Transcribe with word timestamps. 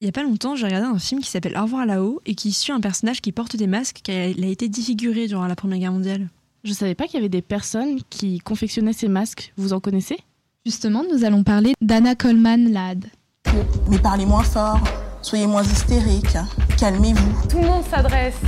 Il 0.00 0.04
y 0.04 0.08
a 0.08 0.12
pas 0.12 0.22
longtemps, 0.22 0.54
j'ai 0.54 0.64
regardé 0.64 0.86
un 0.86 0.98
film 1.00 1.20
qui 1.20 1.28
s'appelle 1.28 1.58
Au 1.58 1.62
revoir 1.62 1.84
là-haut 1.84 2.20
et 2.24 2.36
qui 2.36 2.52
suit 2.52 2.70
un 2.72 2.78
personnage 2.78 3.20
qui 3.20 3.32
porte 3.32 3.56
des 3.56 3.66
masques 3.66 3.98
car 4.04 4.14
il 4.14 4.44
a 4.44 4.46
été 4.46 4.68
défiguré 4.68 5.26
durant 5.26 5.48
la 5.48 5.56
Première 5.56 5.80
Guerre 5.80 5.92
mondiale. 5.92 6.28
Je 6.62 6.72
savais 6.72 6.94
pas 6.94 7.06
qu'il 7.06 7.14
y 7.14 7.18
avait 7.18 7.28
des 7.28 7.42
personnes 7.42 7.98
qui 8.08 8.38
confectionnaient 8.38 8.92
ces 8.92 9.08
masques. 9.08 9.52
Vous 9.56 9.72
en 9.72 9.80
connaissez? 9.80 10.16
Justement, 10.64 11.02
nous 11.12 11.24
allons 11.24 11.42
parler 11.42 11.74
d'Anna 11.80 12.14
Coleman 12.14 12.70
Ladd. 12.70 13.06
Mais 13.90 13.98
parlez 13.98 14.24
moins 14.24 14.44
fort, 14.44 14.78
soyez 15.20 15.48
moins 15.48 15.64
hystérique, 15.64 16.36
calmez-vous. 16.78 17.48
Tout 17.48 17.58
le 17.58 17.66
monde 17.66 17.84
s'adresse 17.90 18.38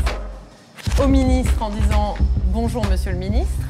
au 1.03 1.09
ministre 1.09 1.61
en 1.61 1.71
disant 1.71 2.15
bonjour 2.53 2.87
monsieur 2.87 3.11
le 3.11 3.19
ministre 3.19 3.67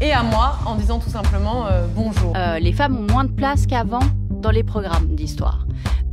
et 0.00 0.10
à 0.10 0.24
moi 0.24 0.58
en 0.66 0.74
disant 0.74 0.98
tout 0.98 1.10
simplement 1.10 1.68
euh, 1.68 1.86
bonjour. 1.94 2.32
Euh, 2.34 2.58
les 2.58 2.72
femmes 2.72 2.96
ont 2.96 3.12
moins 3.12 3.24
de 3.24 3.30
place 3.30 3.68
qu'avant 3.68 4.02
dans 4.30 4.50
les 4.50 4.64
programmes 4.64 5.14
d'histoire. 5.14 5.64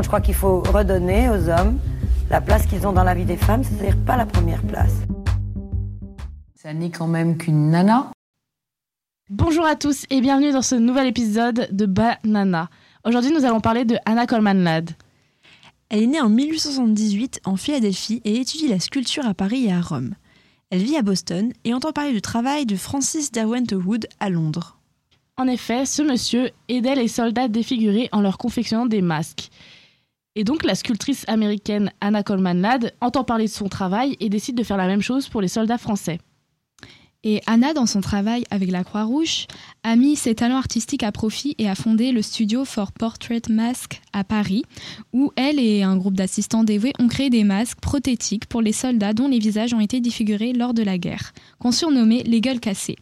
Je 0.01 0.07
crois 0.07 0.21
qu'il 0.21 0.33
faut 0.33 0.61
redonner 0.61 1.29
aux 1.29 1.47
hommes 1.47 1.79
la 2.29 2.41
place 2.41 2.65
qu'ils 2.65 2.87
ont 2.87 2.91
dans 2.91 3.03
la 3.03 3.13
vie 3.13 3.25
des 3.25 3.37
femmes, 3.37 3.63
c'est-à-dire 3.63 3.97
pas 4.03 4.17
la 4.17 4.25
première 4.25 4.61
place. 4.63 4.93
Ça 6.55 6.73
n'est 6.73 6.89
quand 6.89 7.07
même 7.07 7.37
qu'une 7.37 7.69
nana. 7.69 8.11
Bonjour 9.29 9.65
à 9.65 9.75
tous 9.75 10.05
et 10.09 10.19
bienvenue 10.21 10.51
dans 10.51 10.63
ce 10.63 10.75
nouvel 10.75 11.07
épisode 11.07 11.69
de 11.71 11.85
Banana. 11.85 12.69
Aujourd'hui, 13.05 13.31
nous 13.31 13.45
allons 13.45 13.61
parler 13.61 13.85
de 13.85 13.95
Anna 14.05 14.25
Coleman 14.25 14.63
Ladd. 14.63 14.91
Elle 15.89 16.03
est 16.03 16.07
née 16.07 16.21
en 16.21 16.29
1878 16.29 17.41
en 17.45 17.55
Philadelphie 17.55 18.21
et 18.25 18.37
étudie 18.37 18.67
la 18.67 18.79
sculpture 18.79 19.25
à 19.25 19.33
Paris 19.33 19.65
et 19.65 19.71
à 19.71 19.81
Rome. 19.81 20.15
Elle 20.71 20.81
vit 20.81 20.97
à 20.97 21.03
Boston 21.03 21.53
et 21.63 21.73
entend 21.73 21.91
parler 21.91 22.13
du 22.13 22.21
travail 22.21 22.65
de 22.65 22.75
Francis 22.75 23.31
Derwent 23.31 23.71
Wood 23.73 24.07
à 24.19 24.29
Londres. 24.29 24.77
En 25.37 25.47
effet, 25.47 25.85
ce 25.85 26.01
monsieur 26.01 26.49
aidait 26.69 26.95
les 26.95 27.07
soldats 27.07 27.47
défigurés 27.47 28.09
en 28.11 28.21
leur 28.21 28.37
confectionnant 28.37 28.87
des 28.87 29.01
masques. 29.01 29.49
Et 30.35 30.43
donc 30.43 30.63
la 30.63 30.75
sculptrice 30.75 31.25
américaine 31.27 31.91
Anna 31.99 32.23
Coleman 32.23 32.61
Ladd 32.61 32.93
entend 33.01 33.23
parler 33.23 33.45
de 33.45 33.49
son 33.49 33.67
travail 33.67 34.15
et 34.19 34.29
décide 34.29 34.55
de 34.55 34.63
faire 34.63 34.77
la 34.77 34.87
même 34.87 35.01
chose 35.01 35.27
pour 35.27 35.41
les 35.41 35.47
soldats 35.47 35.77
français. 35.77 36.19
Et 37.23 37.39
Anna, 37.45 37.73
dans 37.73 37.85
son 37.85 38.01
travail 38.01 38.45
avec 38.49 38.71
la 38.71 38.83
Croix-Rouge, 38.83 39.45
a 39.83 39.95
mis 39.95 40.15
ses 40.15 40.33
talents 40.33 40.57
artistiques 40.57 41.03
à 41.03 41.11
profit 41.11 41.53
et 41.59 41.69
a 41.69 41.75
fondé 41.75 42.11
le 42.11 42.23
studio 42.23 42.65
For 42.65 42.91
Portrait 42.91 43.43
Mask 43.47 44.01
à 44.11 44.23
Paris, 44.23 44.63
où 45.13 45.31
elle 45.35 45.59
et 45.59 45.83
un 45.83 45.97
groupe 45.97 46.15
d'assistants 46.15 46.63
dévoués 46.63 46.93
ont 46.97 47.07
créé 47.07 47.29
des 47.29 47.43
masques 47.43 47.79
prothétiques 47.79 48.47
pour 48.47 48.61
les 48.61 48.73
soldats 48.73 49.13
dont 49.13 49.27
les 49.27 49.37
visages 49.37 49.73
ont 49.75 49.79
été 49.79 50.01
défigurés 50.01 50.53
lors 50.53 50.73
de 50.73 50.81
la 50.81 50.97
guerre, 50.97 51.33
qu'on 51.59 51.71
surnommait 51.71 52.23
les 52.23 52.41
gueules 52.41 52.59
cassées. 52.59 52.97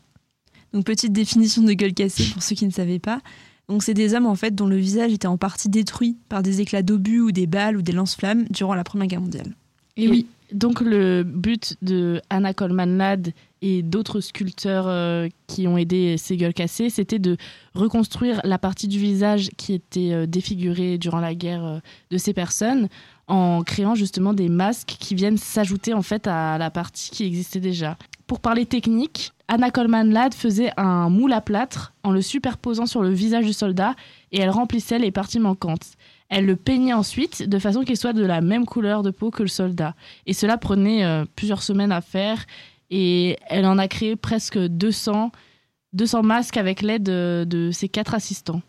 Donc 0.73 0.85
petite 0.85 1.13
définition 1.13 1.63
de 1.63 1.72
gueule 1.72 1.94
cassée 1.94 2.25
pour 2.33 2.44
ceux 2.44 2.55
qui 2.55 2.66
ne 2.66 2.72
savaient 2.72 3.00
pas. 3.00 3.22
Donc 3.70 3.84
c'est 3.84 3.94
des 3.94 4.16
hommes 4.16 4.25
en 4.25 4.36
fait 4.36 4.56
dont 4.56 4.67
le 4.67 4.78
visage 4.78 5.14
était 5.14 5.28
en 5.28 5.38
partie 5.38 5.70
détruit 5.70 6.17
par 6.28 6.42
des 6.42 6.59
éclats 6.59 6.81
d'obus 6.81 7.22
ou 7.22 7.31
des 7.31 7.45
balles 7.45 7.78
ou 7.78 7.81
des 7.81 7.92
lance-flammes 7.92 8.45
durant 8.50 8.73
la 8.73 8.84
Première 8.84 9.08
Guerre 9.08 9.22
mondiale. 9.22 9.56
Et 9.95 10.08
oui, 10.08 10.25
donc 10.52 10.81
le 10.81 11.23
but 11.23 11.75
de 11.81 12.22
Anna 12.30 12.53
Coleman 12.53 12.97
Ladd 12.97 13.34
et 13.62 13.84
d'autres 13.84 14.22
sculpteurs 14.22 14.88
euh, 14.88 15.28
qui 15.47 15.67
ont 15.67 15.78
aidé 15.78 16.16
ces 16.17 16.38
gueules 16.38 16.53
cassées, 16.53 16.90
c'était 16.90 17.20
de 17.20 17.38
reconstruire 17.75 18.42
la 18.44 18.58
partie 18.58 18.88
du 18.88 18.97
visage 18.97 19.50
qui 19.58 19.73
était 19.73 20.14
euh, 20.14 20.25
défigurée 20.25 20.97
durant 20.97 21.20
la 21.20 21.36
guerre 21.36 21.66
euh, 21.66 21.80
de 22.09 22.17
ces 22.17 22.34
personnes 22.34 22.88
en 23.28 23.62
créant 23.62 23.94
justement 23.94 24.34
des 24.34 24.50
masques 24.50 24.95
qui 25.00 25.14
viennent 25.14 25.38
s'ajouter 25.38 25.94
en 25.94 26.02
fait 26.02 26.25
à 26.25 26.58
la 26.58 26.72
partie 26.72 27.12
qui 27.12 27.25
existait 27.25 27.59
déjà. 27.59 27.97
Pour 28.30 28.41
parler 28.41 28.67
technique, 28.67 29.33
Anna 29.47 29.72
Coleman 29.72 30.11
Ladd 30.11 30.35
faisait 30.35 30.72
un 30.77 31.09
moule 31.09 31.33
à 31.33 31.41
plâtre 31.41 31.94
en 32.03 32.11
le 32.11 32.22
superposant 32.22 32.85
sur 32.85 33.02
le 33.02 33.09
visage 33.09 33.44
du 33.44 33.53
soldat 33.53 33.95
et 34.31 34.39
elle 34.39 34.52
remplissait 34.52 34.99
les 34.99 35.09
parties 35.09 35.39
manquantes. 35.39 35.94
Elle 36.30 36.45
le 36.45 36.55
peignait 36.55 36.94
ensuite 36.94 37.50
de 37.50 37.57
façon 37.57 37.83
qu'il 37.83 37.97
soit 37.97 38.13
de 38.13 38.23
la 38.23 38.41
même 38.41 38.67
couleur 38.67 39.02
de 39.02 39.09
peau 39.09 39.31
que 39.31 39.41
le 39.41 39.50
soldat. 39.50 39.95
Et 40.27 40.33
cela 40.33 40.59
prenait 40.59 41.03
euh, 41.03 41.25
plusieurs 41.35 41.63
semaines 41.63 41.91
à 41.91 42.02
faire 42.02 42.45
et 42.91 43.35
elle 43.47 43.66
en 43.66 43.80
a 43.80 43.88
créé 43.88 44.16
presque 44.16 44.59
200, 44.59 45.31
200 45.94 46.22
masques 46.22 46.57
avec 46.57 46.84
l'aide 46.84 47.01
de, 47.01 47.47
de 47.50 47.72
ses 47.72 47.90
quatre 47.90 48.13
assistants. 48.13 48.61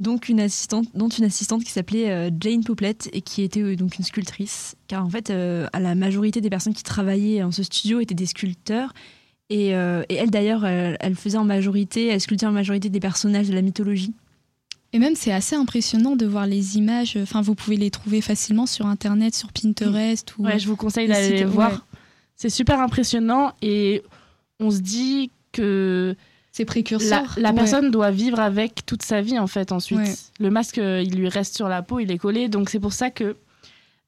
Donc 0.00 0.28
une 0.30 0.40
assistante, 0.40 0.88
dont 0.94 1.08
une 1.08 1.24
assistante 1.24 1.62
qui 1.62 1.70
s'appelait 1.70 2.10
euh, 2.10 2.30
Jane 2.40 2.64
Pouplet 2.64 2.96
et 3.12 3.20
qui 3.20 3.42
était 3.42 3.60
euh, 3.60 3.76
donc 3.76 3.98
une 3.98 4.04
sculptrice. 4.04 4.74
Car 4.88 5.04
en 5.04 5.10
fait, 5.10 5.30
euh, 5.30 5.66
à 5.74 5.80
la 5.80 5.94
majorité 5.94 6.40
des 6.40 6.48
personnes 6.48 6.72
qui 6.74 6.82
travaillaient 6.82 7.42
en 7.42 7.52
ce 7.52 7.62
studio 7.62 8.00
étaient 8.00 8.14
des 8.14 8.26
sculpteurs. 8.26 8.94
Et, 9.50 9.74
euh, 9.74 10.02
et 10.08 10.14
elle 10.14 10.30
d'ailleurs, 10.30 10.64
elle, 10.64 10.96
elle 11.00 11.16
faisait 11.16 11.36
en 11.36 11.44
majorité, 11.44 12.06
elle 12.06 12.20
sculptait 12.20 12.46
en 12.46 12.52
majorité 12.52 12.88
des 12.88 13.00
personnages 13.00 13.48
de 13.48 13.54
la 13.54 13.62
mythologie. 13.62 14.14
Et 14.92 14.98
même, 14.98 15.14
c'est 15.14 15.32
assez 15.32 15.54
impressionnant 15.54 16.16
de 16.16 16.26
voir 16.26 16.46
les 16.46 16.78
images. 16.78 17.16
Enfin, 17.20 17.42
vous 17.42 17.54
pouvez 17.54 17.76
les 17.76 17.90
trouver 17.90 18.20
facilement 18.20 18.66
sur 18.66 18.86
Internet, 18.86 19.34
sur 19.34 19.52
Pinterest. 19.52 20.36
Ou... 20.38 20.44
Ouais, 20.44 20.58
je 20.58 20.66
vous 20.66 20.76
conseille 20.76 21.08
d'aller 21.08 21.36
les 21.36 21.44
voir. 21.44 21.72
ouais. 21.72 21.78
C'est 22.36 22.48
super 22.48 22.80
impressionnant 22.80 23.52
et 23.60 24.02
on 24.60 24.70
se 24.70 24.78
dit 24.78 25.30
que 25.52 26.16
C'est 26.52 26.64
la, 26.64 26.66
précurseur. 26.66 27.34
la 27.36 27.50
Ouais. 27.50 27.54
personne 27.54 27.90
doit 27.90 28.10
vivre 28.10 28.40
avec 28.40 28.84
toute 28.86 29.02
sa 29.02 29.20
vie 29.20 29.38
en 29.38 29.46
fait 29.46 29.72
ensuite. 29.72 29.98
Ouais. 29.98 30.14
Le 30.40 30.50
masque, 30.50 30.78
euh, 30.78 31.00
il 31.04 31.14
lui 31.16 31.28
reste 31.28 31.54
sur 31.56 31.68
la 31.68 31.82
peau, 31.82 32.00
il 32.00 32.10
est 32.10 32.18
collé, 32.18 32.48
donc 32.48 32.70
c'est 32.70 32.80
pour 32.80 32.92
ça 32.92 33.10
que 33.10 33.36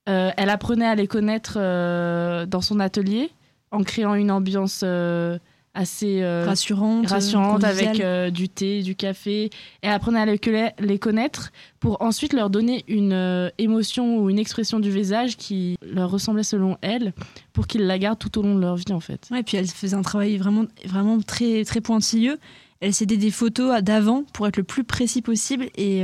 euh, 0.09 0.31
elle 0.37 0.51
apprenait 0.51 0.87
à 0.87 0.95
les 0.97 1.07
connaître 1.07 1.55
euh, 1.57 2.45
dans 2.47 2.61
son 2.61 2.81
atelier 2.81 3.31
en 3.71 3.83
créant 3.85 4.15
une 4.15 4.31
ambiance 4.33 4.81
euh, 4.85 5.39
assez 5.75 6.23
euh, 6.23 6.45
rassurante, 6.47 7.07
rassurante 7.07 7.65
avec 7.65 8.01
euh, 8.01 8.31
du 8.31 8.49
thé, 8.49 8.83
du 8.83 8.95
café. 8.95 9.45
Et 9.45 9.51
elle 9.83 9.93
apprenait 9.93 10.21
à 10.21 10.27
les, 10.27 10.39
conna- 10.39 10.73
les 10.79 10.99
connaître 10.99 11.51
pour 11.81 12.03
ensuite 12.03 12.35
leur 12.35 12.51
donner 12.51 12.85
une 12.89 13.15
euh, 13.15 13.49
émotion 13.59 14.19
ou 14.19 14.29
une 14.29 14.39
expression 14.39 14.81
du 14.81 14.91
visage 14.91 15.37
qui 15.37 15.77
leur 15.83 16.11
ressemblait 16.11 16.43
selon 16.43 16.77
elle 16.83 17.15
pour 17.55 17.67
qu'ils 17.67 17.87
la 17.87 17.99
gardent 17.99 18.19
tout 18.19 18.39
au 18.39 18.43
long 18.43 18.55
de 18.55 18.61
leur 18.61 18.77
vie 18.77 18.93
en 18.93 19.01
fait. 19.01 19.29
Ouais, 19.31 19.41
et 19.41 19.43
puis 19.43 19.57
elle 19.57 19.67
faisait 19.67 19.97
un 19.97 20.03
travail 20.03 20.37
vraiment, 20.37 20.67
vraiment 20.85 21.19
très, 21.21 21.65
très 21.65 21.81
pointilleux. 21.81 22.39
Elle 22.81 22.93
s'aidait 22.93 23.17
des 23.17 23.31
photos 23.31 23.81
d'avant 23.83 24.25
pour 24.35 24.47
être 24.47 24.57
le 24.59 24.65
plus 24.65 24.85
précis 24.85 25.23
possible. 25.23 25.69
Et 25.77 26.03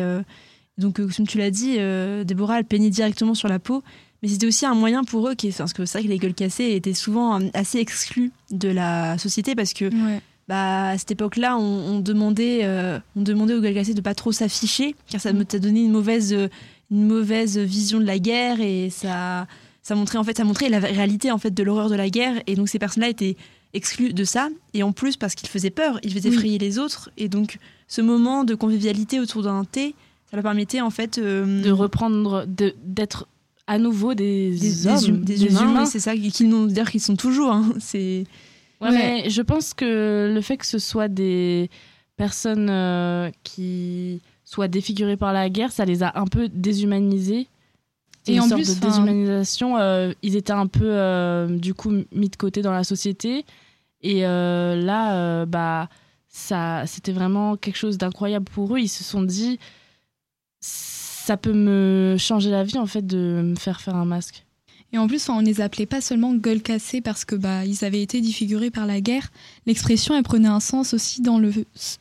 donc, 0.78 0.98
comme 0.98 1.26
tu 1.26 1.36
l'as 1.36 1.50
dit, 1.50 1.76
Déborah, 2.24 2.60
elle 2.60 2.64
peignait 2.64 2.88
directement 2.90 3.34
sur 3.34 3.48
la 3.48 3.58
peau. 3.58 3.82
Mais 4.22 4.28
c'était 4.28 4.46
aussi 4.46 4.66
un 4.66 4.74
moyen 4.74 5.04
pour 5.04 5.28
eux, 5.28 5.34
qui, 5.34 5.50
parce 5.52 5.72
que 5.72 5.84
c'est 5.84 5.98
vrai 5.98 6.06
que 6.06 6.12
les 6.12 6.18
gueules 6.18 6.34
cassées 6.34 6.72
étaient 6.74 6.94
souvent 6.94 7.40
euh, 7.40 7.44
assez 7.54 7.78
exclus 7.78 8.32
de 8.50 8.68
la 8.68 9.16
société 9.18 9.54
parce 9.54 9.72
que 9.72 9.84
Ouais. 9.86 10.20
bah, 10.48 10.88
à 10.90 10.98
cette 10.98 11.12
époque-là, 11.12 11.56
on, 11.56 11.94
on 11.96 12.00
demandait, 12.00 12.60
euh, 12.64 12.98
on 13.16 13.22
demandait 13.22 13.54
aux 13.54 13.60
gueules 13.60 13.74
cassées 13.74 13.94
de 13.94 14.00
pas 14.00 14.14
trop 14.14 14.32
s'afficher, 14.32 14.96
car 15.08 15.20
ça 15.20 15.32
me 15.32 15.44
t'a 15.44 15.58
donné 15.60 15.82
une 15.84 15.92
mauvaise, 15.92 16.32
une 16.90 17.06
mauvaise 17.06 17.58
vision 17.58 18.00
de 18.00 18.04
la 18.06 18.18
guerre 18.18 18.60
et 18.60 18.90
ça, 18.90 19.46
ça 19.82 19.94
montrait 19.94 20.18
en 20.18 20.24
fait, 20.24 20.36
ça 20.36 20.44
montrait 20.44 20.68
la 20.68 20.80
réalité 20.80 21.30
en 21.30 21.38
fait 21.38 21.52
de 21.54 21.62
l'horreur 21.62 21.88
de 21.88 21.94
la 21.94 22.10
guerre. 22.10 22.42
Et 22.48 22.56
donc 22.56 22.68
ces 22.68 22.78
personnes-là 22.80 23.10
étaient 23.10 23.36
exclus 23.74 24.12
de 24.14 24.24
ça. 24.24 24.48
Et 24.74 24.82
en 24.82 24.90
plus 24.92 25.16
parce 25.16 25.34
qu'ils 25.36 25.48
faisaient 25.48 25.70
peur, 25.70 26.00
ils 26.02 26.12
faisaient 26.12 26.30
Oui. 26.30 26.34
effrayer 26.34 26.58
les 26.58 26.78
autres. 26.80 27.10
Et 27.18 27.28
donc 27.28 27.58
ce 27.86 28.00
moment 28.00 28.42
de 28.42 28.54
convivialité 28.56 29.20
autour 29.20 29.42
d'un 29.44 29.64
thé, 29.64 29.94
ça 30.30 30.36
leur 30.36 30.42
permettait 30.42 30.80
en 30.80 30.90
fait 30.90 31.18
euh, 31.18 31.62
De 31.62 31.70
reprendre, 31.70 32.44
de- 32.48 32.74
d'être 32.84 33.28
à 33.68 33.78
nouveau 33.78 34.14
des, 34.14 34.50
des, 34.50 34.86
hommes, 34.88 34.96
hum- 35.16 35.24
des 35.24 35.44
humains. 35.44 35.84
C'est 35.86 36.00
ça 36.00 36.16
qu'ils 36.16 36.48
nous 36.48 36.66
dire 36.66 36.90
qu'ils 36.90 37.00
sont 37.02 37.14
toujours. 37.16 37.52
hein. 37.52 37.72
C'est 37.78 38.24
Ouais, 38.80 38.88
Ouais. 38.90 38.92
mais 39.24 39.30
je 39.30 39.42
pense 39.42 39.74
que 39.74 40.30
le 40.32 40.40
fait 40.40 40.56
que 40.56 40.66
ce 40.66 40.78
soit 40.78 41.08
des 41.08 41.68
personnes 42.16 42.68
euh, 42.70 43.30
qui 43.44 44.20
soient 44.44 44.68
défigurées 44.68 45.16
par 45.16 45.32
la 45.32 45.50
guerre, 45.50 45.72
ça 45.72 45.84
les 45.84 46.02
a 46.02 46.12
un 46.18 46.26
peu 46.26 46.48
déshumanisés. 46.48 47.46
Et 48.28 48.34
une 48.34 48.40
en 48.40 48.48
sorte 48.48 48.62
plus, 48.62 48.78
de 48.78 48.86
déshumanisation, 48.86 49.78
euh, 49.78 50.12
ils 50.22 50.36
étaient 50.36 50.52
un 50.52 50.66
peu 50.68 50.84
euh, 50.84 51.48
du 51.58 51.74
coup 51.74 51.90
mis 52.12 52.28
de 52.28 52.36
côté 52.36 52.62
dans 52.62 52.72
la 52.72 52.84
société. 52.84 53.44
Et 54.02 54.24
euh, 54.26 54.76
là, 54.76 55.16
euh, 55.16 55.46
bah, 55.46 55.88
ça, 56.28 56.84
c'était 56.86 57.12
vraiment 57.12 57.56
quelque 57.56 57.76
chose 57.78 57.98
d'incroyable 57.98 58.44
pour 58.44 58.74
eux. 58.76 58.78
Ils 58.78 58.88
se 58.88 59.02
sont 59.02 59.22
dit, 59.22 59.58
ça 61.28 61.36
peut 61.36 61.52
me 61.52 62.16
changer 62.18 62.48
la 62.48 62.64
vie 62.64 62.78
en 62.78 62.86
fait 62.86 63.06
de 63.06 63.42
me 63.44 63.54
faire 63.54 63.82
faire 63.82 63.96
un 63.96 64.06
masque. 64.06 64.46
Et 64.94 64.96
en 64.96 65.06
plus, 65.06 65.28
on 65.28 65.40
les 65.40 65.60
appelait 65.60 65.84
pas 65.84 66.00
seulement 66.00 66.34
gueules 66.34 66.62
cassées 66.62 67.02
parce 67.02 67.26
que 67.26 67.34
bah 67.34 67.66
ils 67.66 67.84
avaient 67.84 68.00
été 68.00 68.22
défigurés 68.22 68.70
par 68.70 68.86
la 68.86 69.02
guerre. 69.02 69.28
L'expression 69.66 70.14
elle 70.14 70.22
prenait 70.22 70.48
un 70.48 70.60
sens 70.60 70.94
aussi 70.94 71.20
dans 71.20 71.38
le 71.38 71.52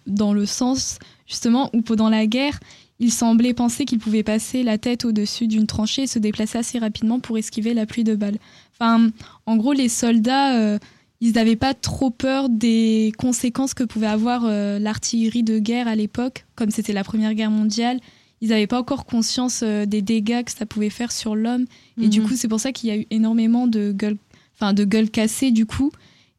dans 0.06 0.32
le 0.32 0.46
sens 0.46 1.00
justement 1.26 1.70
où 1.74 1.82
pendant 1.82 2.08
la 2.08 2.26
guerre, 2.26 2.58
il 3.00 3.12
semblait 3.12 3.54
penser 3.54 3.84
qu'il 3.84 4.00
pouvait 4.00 4.24
passer 4.24 4.64
la 4.64 4.78
tête 4.78 5.04
au-dessus 5.04 5.48
d'une 5.48 5.68
tranchée 5.68 6.04
et 6.04 6.08
se 6.08 6.20
déplacer 6.20 6.60
assez 6.60 6.80
rapidement 6.80 7.20
pour 7.20 7.38
esquiver 7.38 7.74
la 7.74 7.86
pluie 7.86 8.06
de 8.06 8.16
balles. 8.16 8.38
Enfin, 8.80 9.10
en 9.46 9.58
gros, 9.58 9.74
les 9.74 9.90
soldats, 9.90 10.56
euh, 10.56 10.80
ils 11.20 11.34
n'avaient 11.34 11.58
pas 11.58 11.74
trop 11.74 12.12
peur 12.12 12.48
des 12.48 13.12
conséquences 13.18 13.74
que 13.74 13.84
pouvait 13.84 14.08
avoir 14.08 14.46
euh, 14.46 14.80
l'artillerie 14.80 15.44
de 15.44 15.60
guerre 15.60 15.90
à 15.90 15.96
l'époque, 15.96 16.46
comme 16.56 16.72
c'était 16.72 16.94
la 16.94 17.04
Première 17.04 17.34
Guerre 17.34 17.52
mondiale. 17.52 18.00
Ils 18.42 18.50
n'avaient 18.50 18.68
pas 18.68 18.80
encore 18.80 19.06
conscience 19.06 19.62
euh, 19.64 19.86
des 19.86 20.02
dégâts 20.02 20.44
que 20.44 20.52
ça 20.52 20.66
pouvait 20.66 20.90
faire 20.92 21.12
sur 21.12 21.36
l'homme. 21.36 21.66
Et 22.02 22.08
du 22.10 22.22
Mhm. 22.22 22.28
coup, 22.28 22.36
c'est 22.36 22.48
pour 22.48 22.60
ça 22.60 22.72
qu'il 22.72 22.90
y 22.90 22.92
a 22.92 22.98
eu 22.98 23.06
énormément 23.10 23.66
de 23.68 23.92
gueules, 23.92 24.18
enfin, 24.56 24.74
de 24.74 24.86
gueules 24.86 25.10
cassées, 25.10 25.52
du 25.52 25.66
coup. 25.66 25.92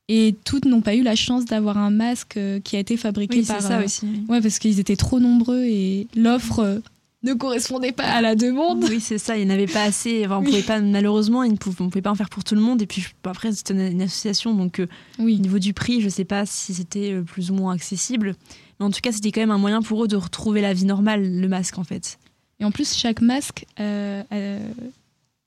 Et 0.09 0.37
toutes 0.45 0.65
n'ont 0.65 0.81
pas 0.81 0.95
eu 0.95 1.03
la 1.03 1.17
chance 1.17 1.45
d'avoir 1.45 1.77
un 1.77 1.91
masque 1.91 2.37
euh, 2.39 2.61
qui 2.61 2.77
a 2.77 2.79
été 2.79 2.97
fabriqué 2.97 3.41
oui, 3.41 3.45
par. 3.45 3.61
c'est 3.61 3.69
ça 3.69 3.81
euh, 3.81 3.85
aussi. 3.85 4.07
Ouais, 4.29 4.41
parce 4.41 4.59
qu'ils 4.59 4.81
étaient 4.81 4.97
trop 4.97 5.21
nombreux 5.21 5.65
et 5.65 6.07
l'offre 6.17 6.61
euh, 6.61 6.79
ne 7.25 7.35
correspondait 7.35 7.93
pas 7.93 8.05
à 8.05 8.23
la 8.23 8.35
demande. 8.35 8.85
Oui, 8.89 9.01
c'est 9.01 9.19
ça. 9.19 9.37
Il 9.37 9.45
n'y 9.45 9.53
en 9.53 9.55
avait 9.55 9.67
pas 9.67 9.83
assez. 9.83 10.25
Enfin, 10.25 10.39
on 10.39 10.41
Oui. 10.45 10.47
pouvait 10.51 10.63
pas, 10.63 10.81
malheureusement, 10.81 11.43
il 11.43 11.53
ne 11.53 11.57
pouvait, 11.59 11.83
on 11.83 11.91
pas 11.91 12.11
en 12.11 12.15
faire 12.15 12.31
pour 12.31 12.43
tout 12.45 12.55
le 12.55 12.61
monde. 12.63 12.81
Et 12.81 12.87
puis 12.87 13.05
après, 13.25 13.53
c'était 13.53 13.75
une, 13.91 14.01
association, 14.01 14.55
donc 14.55 14.79
euh, 14.81 14.87
au 15.19 15.25
Oui. 15.25 15.39
niveau 15.41 15.59
du 15.59 15.75
prix, 15.75 16.01
je 16.01 16.09
sais 16.09 16.25
pas 16.25 16.47
si 16.47 16.73
c'était 16.73 17.21
plus 17.27 17.51
ou 17.51 17.55
moins 17.55 17.75
accessible. 17.75 18.35
Mais 18.81 18.87
en 18.87 18.91
tout 18.91 19.01
cas, 19.03 19.13
c'était 19.13 19.33
quand 19.33 19.41
même 19.41 19.51
un 19.51 19.59
moyen 19.59 19.83
pour 19.83 20.05
eux 20.05 20.09
de 20.09 20.17
retrouver 20.17 20.61
la 20.61 20.73
vie 20.73 20.85
normale, 20.85 21.41
le 21.41 21.49
masque, 21.49 21.79
en 21.79 21.85
fait. 21.85 22.19
Et 22.61 22.65
en 22.65 22.71
plus, 22.71 22.95
chaque 22.95 23.21
masque, 23.21 23.67
euh, 23.81 24.23
euh, 24.33 24.59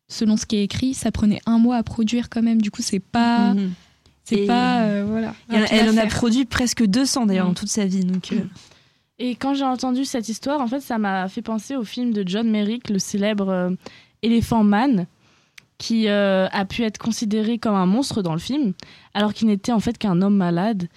selon 0.07 0.37
ce 0.37 0.45
qui 0.45 0.57
est 0.57 0.63
écrit, 0.63 0.93
ça 0.93 1.11
prenait 1.11 1.39
un 1.45 1.57
mois 1.57 1.77
à 1.77 1.83
produire 1.83 2.29
quand 2.29 2.41
même. 2.41 2.61
Du 2.61 2.71
coup, 2.71 2.81
c'est 2.81 2.99
pas, 2.99 3.53
Mhm. 3.53 3.71
c'est 4.23 4.45
pas, 4.45 4.81
euh, 4.83 5.05
voilà. 5.07 5.33
Elle, 5.49 5.89
en 5.89 5.97
a 5.97 6.05
produit 6.07 6.45
presque 6.45 6.85
200 6.85 7.25
d'ailleurs 7.25 7.45
Mhm. 7.45 7.51
dans 7.53 7.59
toute 7.59 7.69
sa 7.69 7.85
vie. 7.85 8.03
Donc, 8.05 8.33
Et 9.19 9.35
quand 9.35 9.53
j'ai 9.53 9.63
entendu 9.65 10.03
cette 10.03 10.29
histoire, 10.29 10.61
en 10.61 10.67
fait, 10.67 10.79
ça 10.79 10.97
m'a 10.97 11.27
fait 11.27 11.43
penser 11.43 11.75
au 11.75 11.83
film 11.83 12.11
de 12.11 12.23
John 12.27 12.49
Merrick, 12.49 12.89
le 12.89 12.97
célèbre 12.97 13.75
Elephant 14.23 14.63
Man, 14.63 15.05
qui 15.77 16.07
a 16.07 16.65
pu 16.65 16.83
être 16.83 16.97
considéré 16.97 17.57
comme 17.59 17.75
un 17.75 17.85
monstre 17.85 18.21
dans 18.23 18.33
le 18.33 18.39
film, 18.39 18.73
alors 19.13 19.33
qu'il 19.33 19.47
n'était 19.47 19.71
en 19.73 19.79
fait 19.79 19.97
qu'un 19.97 20.21
homme 20.21 20.35
malade. 20.37 20.87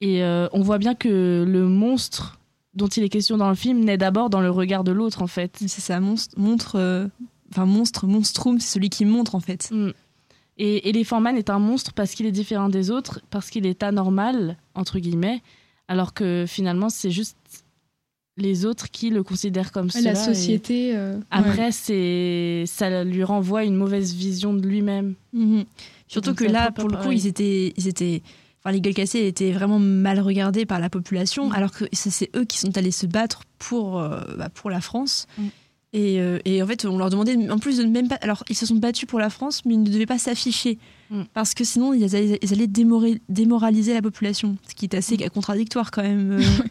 Et 0.00 0.22
euh, 0.22 0.48
on 0.52 0.60
voit 0.62 0.78
bien 0.78 0.94
que 0.94 1.44
le 1.46 1.66
monstre 1.66 2.38
dont 2.74 2.86
il 2.86 3.02
est 3.02 3.08
question 3.08 3.36
dans 3.36 3.48
le 3.48 3.54
film 3.54 3.80
naît 3.84 3.98
d'abord 3.98 4.30
dans 4.30 4.40
le 4.40 4.50
regard 4.50 4.84
de 4.84 4.92
l'autre, 4.92 5.22
en 5.22 5.26
fait. 5.26 5.56
c'est 5.60 5.80
ça, 5.80 6.00
monstre, 6.00 6.38
montre, 6.38 6.76
euh, 6.76 7.06
enfin 7.50 7.66
monstre, 7.66 8.06
monstrum, 8.06 8.60
c'est 8.60 8.72
celui 8.74 8.90
qui 8.90 9.04
montre 9.04 9.34
en 9.34 9.40
fait. 9.40 9.70
Mm. 9.72 9.90
Et 10.58 10.88
Elephant 10.90 11.20
Man 11.20 11.36
est 11.36 11.50
un 11.50 11.58
monstre 11.58 11.92
parce 11.94 12.12
qu'il 12.14 12.26
est 12.26 12.32
différent 12.32 12.68
des 12.68 12.90
autres, 12.90 13.20
parce 13.30 13.50
qu'il 13.50 13.66
est 13.66 13.82
anormal, 13.82 14.56
entre 14.74 14.98
guillemets, 14.98 15.42
alors 15.88 16.14
que 16.14 16.44
finalement, 16.46 16.88
c'est 16.90 17.10
juste 17.10 17.36
les 18.36 18.64
autres 18.64 18.90
qui 18.90 19.10
le 19.10 19.22
considèrent 19.22 19.72
comme 19.72 19.86
Ouais, 19.86 19.90
cela. 20.00 20.12
la 20.12 20.20
et- 20.20 20.24
société. 20.34 20.96
euh, 20.96 21.16
ouais. 21.16 21.22
Après, 21.30 21.72
c'est 21.72 22.64
ça 22.66 23.04
lui 23.04 23.24
renvoie 23.24 23.64
une 23.64 23.74
mauvaise 23.74 24.14
vision 24.14 24.54
de 24.54 24.66
lui-même. 24.66 25.14
Mhm. 25.32 25.64
Surtout 26.06 26.30
donc 26.30 26.38
que 26.38 26.44
là, 26.44 26.70
pour 26.70 26.88
le 26.88 26.96
coup, 26.98 27.10
ils 27.10 27.26
étaient, 27.26 27.72
ils 27.76 27.88
étaient, 27.88 28.22
enfin 28.60 28.72
les 28.72 28.80
gueules 28.80 28.94
cassées 28.94 29.26
étaient 29.26 29.52
vraiment 29.52 29.78
mal 29.78 30.20
regardés 30.20 30.66
par 30.66 30.78
la 30.80 30.88
population, 30.90 31.48
Mm. 31.48 31.52
alors 31.54 31.72
que 31.72 31.84
c'est 31.92 32.30
eux 32.36 32.44
qui 32.44 32.58
sont 32.58 32.76
allés 32.76 32.90
se 32.90 33.06
battre 33.06 33.42
pour, 33.58 33.98
euh, 34.00 34.20
bah, 34.38 34.48
pour 34.50 34.70
la 34.70 34.80
France. 34.80 35.26
Mm. 35.38 35.46
Et, 35.92 36.20
euh, 36.20 36.38
et 36.44 36.62
en 36.62 36.66
fait, 36.68 36.84
on 36.84 36.98
leur 36.98 37.10
demandait, 37.10 37.50
en 37.50 37.58
plus 37.58 37.78
de 37.78 37.82
ne 37.82 37.90
même 37.90 38.06
pas. 38.06 38.14
Alors, 38.22 38.44
ils 38.48 38.54
se 38.54 38.64
sont 38.64 38.76
battus 38.76 39.08
pour 39.08 39.18
la 39.18 39.28
France, 39.28 39.62
mais 39.64 39.74
ils 39.74 39.82
ne 39.82 39.90
devaient 39.90 40.06
pas 40.06 40.18
s'afficher. 40.18 40.78
Mm. 41.10 41.22
Parce 41.34 41.52
que 41.54 41.64
sinon, 41.64 41.92
ils 41.94 42.14
allaient, 42.14 42.38
ils 42.42 42.52
allaient 42.52 42.68
démoraliser, 42.68 43.20
démoraliser 43.28 43.94
la 43.94 44.02
population. 44.02 44.56
Ce 44.68 44.74
qui 44.76 44.84
est 44.84 44.94
assez 44.94 45.16
Mm. 45.16 45.30
contradictoire 45.30 45.90
quand 45.90 46.02
même. 46.02 46.38
euh. 46.38 46.40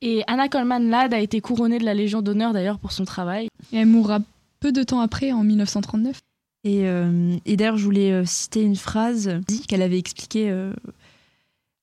Et 0.00 0.22
Anna 0.26 0.48
Coleman 0.48 0.88
Ladd 0.90 1.14
a 1.14 1.20
été 1.20 1.40
couronnée 1.40 1.78
de 1.78 1.84
la 1.84 1.94
Légion 1.94 2.22
d'honneur 2.22 2.52
d'ailleurs 2.52 2.78
pour 2.78 2.92
son 2.92 3.04
travail. 3.04 3.48
Et 3.72 3.76
elle 3.78 3.86
mourra 3.86 4.18
peu 4.60 4.72
de 4.72 4.82
temps 4.82 5.00
après, 5.00 5.32
en 5.32 5.44
1939. 5.44 6.20
Et, 6.64 6.86
euh, 6.86 7.36
et 7.44 7.56
d'ailleurs, 7.56 7.76
je 7.76 7.84
voulais 7.84 8.12
euh, 8.12 8.24
citer 8.24 8.62
une 8.62 8.76
phrase 8.76 9.40
qu'elle 9.68 9.82
avait 9.82 9.98
expliqué. 9.98 10.50
euh, 10.50 10.72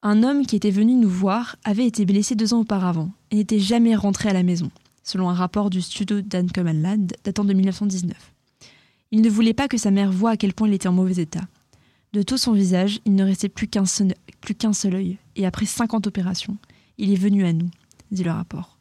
un 0.02 0.24
homme 0.24 0.46
qui 0.46 0.56
était 0.56 0.72
venu 0.72 0.96
nous 0.96 1.10
voir 1.10 1.58
avait 1.66 1.86
été 1.86 2.06
blessé 2.06 2.34
deux 2.36 2.54
ans 2.54 2.62
auparavant 2.62 3.12
et 3.31 3.36
n'était 3.36 3.60
jamais 3.60 3.96
rentré 3.96 4.30
à 4.30 4.34
la 4.34 4.44
maison, 4.44 4.72
selon 5.04 5.30
un 5.30 5.34
rapport 5.34 5.70
du 5.70 5.81
studio 5.81 6.22
Comanland 6.54 7.08
datant 7.26 7.44
de 7.44 7.54
1919. 7.54 8.16
Il 9.12 9.22
ne 9.22 9.30
voulait 9.30 9.54
pas 9.54 9.68
que 9.68 9.78
sa 9.78 9.92
mère 9.92 10.12
voie 10.12 10.31
à 10.31 10.38
quel 10.38 10.54
point 10.54 10.70
il 10.70 10.74
était 10.74 10.88
en 10.88 10.94
mauvais 10.94 11.22
état. 11.22 11.42
De 12.14 12.22
tout 12.22 12.38
son 12.38 12.54
visage, 12.54 13.02
il 13.06 13.16
ne 13.16 13.26
restait 13.26 13.50
plus 13.50 13.68
qu'un 13.68 13.86
seul, 13.86 14.14
plus 14.40 14.56
qu'un 14.56 14.72
seul 14.72 14.96
œil, 14.96 15.18
et 15.36 15.46
après 15.46 15.66
50 15.66 16.08
opérations, 16.08 16.58
il 16.98 17.12
est 17.12 17.20
venu 17.20 17.46
à 17.46 17.52
nous, 17.52 17.70
dit 18.12 18.24
le 18.24 18.31
rapport. 18.31 18.78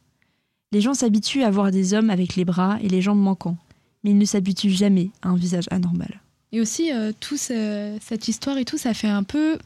Les 0.71 0.81
gens 0.81 0.93
s'habituent 0.93 1.43
à 1.43 1.51
voir 1.51 1.71
des 1.71 1.93
hommes 1.93 2.09
avec 2.11 2.37
les 2.37 2.45
bras 2.45 2.77
et 2.81 2.87
les 2.87 3.01
jambes 3.01 3.19
manquants, 3.19 3.57
mais 4.03 4.11
ils 4.11 4.17
ne 4.17 4.25
s'habituent 4.25 4.69
jamais 4.71 5.11
à 5.21 5.29
un 5.29 5.35
visage 5.35 5.65
anormal. 5.71 6.21
Et 6.51 6.61
aussi, 6.61 6.91
euh, 6.91 7.11
tout 7.19 7.37
ce- 7.37 7.97
cette 8.01 8.27
histoire 8.27 8.57
et 8.57 8.65
tout, 8.65 8.77
ça 8.77 8.93
fait 8.93 9.07
un 9.07 9.23
peu. 9.23 9.57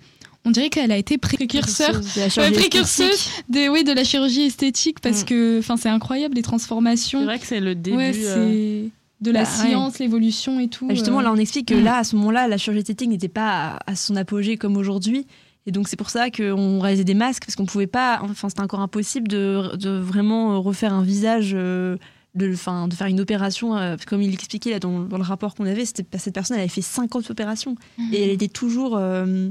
On 0.45 0.51
dirait 0.51 0.69
qu'elle 0.69 0.91
a 0.91 0.97
été 0.97 1.17
précurseur 1.17 1.91
De 1.93 2.19
la 2.19 2.27
des, 3.49 3.69
oui, 3.69 3.83
de 3.85 3.93
la 3.93 4.03
chirurgie 4.03 4.41
esthétique 4.43 4.99
parce 4.99 5.21
Mm. 5.21 5.25
que 5.25 5.59
enfin, 5.59 5.77
c'est 5.77 5.89
incroyable 5.89 6.35
les 6.35 6.39
C'est 6.41 6.43
transformations. 6.43 7.23
vrai 7.23 7.39
que 7.39 7.45
c'est 7.45 7.61
le 7.61 7.75
début. 7.75 7.95
Ouais, 7.97 8.11
euh, 8.15 8.83
c'est 8.83 8.89
de 9.23 9.31
la 9.31 9.43
Bah, 9.43 9.49
ouais. 9.49 9.67
science, 9.69 9.99
l'évolution 9.99 10.59
et 10.59 10.67
tout. 10.67 10.87
Ah, 10.89 10.93
Justement, 10.93 11.19
euh. 11.19 11.23
là, 11.23 11.31
on 11.31 11.37
explique 11.37 11.69
que 11.69 11.75
Mm. 11.75 11.83
là, 11.83 11.97
à 11.99 12.03
ce 12.03 12.15
moment-là, 12.17 12.49
la 12.49 12.57
chirurgie 12.57 12.81
esthétique 12.81 13.09
n'était 13.09 13.29
pas 13.29 13.77
à, 13.85 13.91
à 13.91 13.95
son 13.95 14.17
apogée 14.17 14.57
comme 14.57 14.75
aujourd'hui. 14.75 15.25
Et 15.65 15.71
donc, 15.71 15.87
c'est 15.87 15.95
pour 15.95 16.09
ça 16.09 16.29
qu'on 16.29 16.81
réalisait 16.81 17.05
des 17.05 17.13
masques, 17.13 17.45
parce 17.45 17.55
qu'on 17.55 17.65
pouvait 17.65 17.87
pas. 17.87 18.19
Enfin, 18.23 18.49
c'était 18.49 18.61
encore 18.61 18.81
impossible 18.81 19.29
de, 19.29 19.77
de 19.77 19.91
vraiment 19.91 20.61
refaire 20.61 20.93
un 20.93 21.03
visage. 21.03 21.51
euh, 21.55 21.95
de, 22.35 22.51
enfin, 22.53 22.87
de 22.87 22.93
faire 22.95 23.07
une 23.07 23.19
opération, 23.21 23.75
euh, 23.77 23.95
comme 24.07 24.21
il 24.21 24.33
expliquait 24.33 24.71
là, 24.71 24.79
dans, 24.79 25.01
dans 25.01 25.17
le 25.17 25.23
rapport 25.23 25.53
qu'on 25.55 25.65
avait, 25.65 25.85
cette 25.85 26.07
personne 26.09 26.55
elle 26.57 26.61
avait 26.63 26.67
fait 26.69 26.81
50 26.81 27.29
opérations 27.29 27.75
Mm. 27.97 28.13
et 28.13 28.23
elle 28.23 28.29
était 28.31 28.47
toujours, 28.47 28.97
euh, 28.97 29.49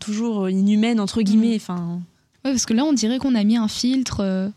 toujours 0.00 0.48
inhumaine 0.48 1.00
entre 1.00 1.22
guillemets. 1.22 1.56
Enfin, 1.56 2.00
Ouais, 2.44 2.52
parce 2.52 2.64
que 2.64 2.74
là, 2.74 2.84
on 2.84 2.92
dirait 2.92 3.18
qu'on 3.18 3.34
a 3.34 3.42
mis 3.42 3.56
un 3.56 3.66
filtre, 3.66 4.20
euh, 4.20 4.48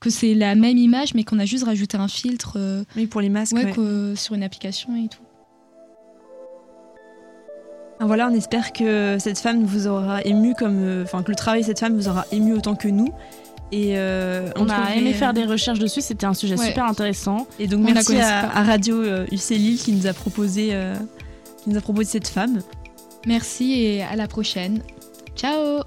que 0.00 0.08
c'est 0.08 0.32
la 0.34 0.54
même 0.54 0.78
image, 0.78 1.14
mais 1.14 1.24
qu'on 1.24 1.38
a 1.38 1.44
juste 1.44 1.64
rajouté 1.64 1.96
un 1.98 2.08
filtre 2.08 2.58
oui, 2.96 3.06
pour 3.06 3.20
les 3.20 3.28
masques. 3.28 3.54
ouais, 3.54 3.66
ouais. 3.66 3.72
que- 3.72 4.14
sur 4.16 4.34
une 4.34 4.42
application 4.42 4.96
et 4.96 5.08
tout. 5.08 5.18
Ah, 8.00 8.06
Voilà, 8.06 8.28
on 8.28 8.34
espère 8.34 8.72
que 8.72 9.18
cette 9.20 9.38
femme 9.38 9.64
vous 9.64 9.86
aura 9.86 10.22
ému 10.24 10.54
comme, 10.54 11.02
enfin 11.02 11.22
que 11.22 11.30
le 11.30 11.36
travail 11.36 11.60
de 11.60 11.66
cette 11.66 11.78
femme 11.80 11.94
vous 11.96 12.08
aura 12.08 12.24
ému 12.32 12.52
autant 12.54 12.74
que 12.74 12.88
nous. 12.88 13.12
Et 13.76 13.94
euh, 13.98 14.50
On 14.56 14.68
a 14.68 14.94
aimé 14.94 15.12
faire 15.14 15.32
des 15.32 15.44
recherches 15.44 15.80
dessus, 15.80 16.00
c'était 16.00 16.26
un 16.26 16.34
sujet 16.34 16.56
Ouais. 16.56 16.66
super 16.68 16.84
intéressant. 16.84 17.48
Et 17.58 17.66
donc 17.66 17.80
On 17.88 17.92
merci 17.92 18.20
à, 18.20 18.48
à 18.56 18.62
Radio 18.62 19.02
euh, 19.02 19.26
UC 19.32 19.50
Lille 19.50 19.78
qui 19.78 19.92
nous 19.92 20.06
a 20.06 20.12
proposé, 20.12 20.68
euh, 20.72 20.94
qui 21.62 21.70
nous 21.70 21.76
a 21.76 21.80
proposé 21.80 22.08
cette 22.08 22.28
femme. 22.28 22.60
Merci 23.26 23.72
et 23.80 24.02
à 24.04 24.14
la 24.14 24.28
prochaine. 24.28 24.82
Ciao 25.34 25.82